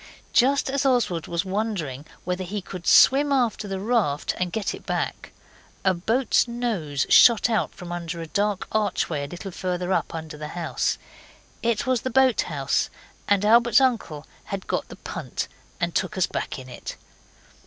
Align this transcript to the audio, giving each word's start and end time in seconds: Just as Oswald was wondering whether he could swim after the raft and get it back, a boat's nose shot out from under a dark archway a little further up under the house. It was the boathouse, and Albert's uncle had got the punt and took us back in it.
Just 0.33 0.67
as 0.67 0.83
Oswald 0.83 1.27
was 1.27 1.45
wondering 1.45 2.07
whether 2.23 2.43
he 2.43 2.59
could 2.59 2.87
swim 2.87 3.31
after 3.31 3.67
the 3.67 3.79
raft 3.79 4.33
and 4.39 4.51
get 4.51 4.73
it 4.73 4.83
back, 4.83 5.31
a 5.85 5.93
boat's 5.93 6.47
nose 6.47 7.05
shot 7.07 7.51
out 7.51 7.75
from 7.75 7.91
under 7.91 8.19
a 8.19 8.25
dark 8.25 8.67
archway 8.71 9.25
a 9.25 9.27
little 9.27 9.51
further 9.51 9.93
up 9.93 10.15
under 10.15 10.37
the 10.37 10.47
house. 10.57 10.97
It 11.61 11.85
was 11.85 12.01
the 12.01 12.09
boathouse, 12.09 12.89
and 13.27 13.45
Albert's 13.45 13.79
uncle 13.79 14.25
had 14.45 14.65
got 14.65 14.87
the 14.87 14.95
punt 14.95 15.47
and 15.79 15.93
took 15.93 16.17
us 16.17 16.25
back 16.25 16.57
in 16.57 16.67
it. 16.67 16.97